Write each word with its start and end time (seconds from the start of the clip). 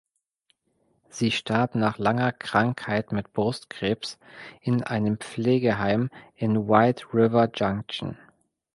Sie 1.09 1.29
starb 1.29 1.75
nach 1.75 1.99
langer 1.99 2.31
Krankheit 2.31 3.11
mit 3.11 3.33
Brustkrebs 3.33 4.17
in 4.59 4.81
einem 4.83 5.19
Pflegeheim 5.19 6.09
in 6.33 6.67
White 6.67 7.13
River 7.13 7.51
Junction. 7.53 8.17